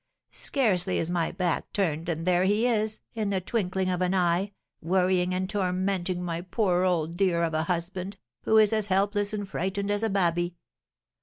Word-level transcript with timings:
Scarcely 0.31 0.97
is 0.97 1.11
my 1.11 1.31
back 1.31 1.71
turned, 1.73 2.07
than 2.07 2.23
there 2.23 2.43
he 2.45 2.65
is, 2.65 3.01
in 3.13 3.29
the 3.29 3.39
twinkling 3.39 3.87
of 3.87 4.01
an 4.01 4.15
eye, 4.15 4.51
worrying 4.81 5.31
and 5.31 5.47
tormenting 5.47 6.23
my 6.23 6.41
poor 6.41 6.81
old 6.83 7.15
dear 7.15 7.43
of 7.43 7.53
a 7.53 7.65
husband, 7.65 8.17
who 8.41 8.57
is 8.57 8.73
as 8.73 8.87
helpless 8.87 9.31
and 9.31 9.47
frightened 9.47 9.91
as 9.91 10.01
a 10.01 10.09
babby. 10.09 10.55